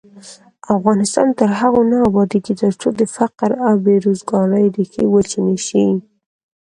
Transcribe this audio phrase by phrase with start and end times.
[0.75, 5.85] افغانستان تر هغو نه ابادیږي، ترڅو د فقر او بې روزګارۍ ریښې وچې نشي.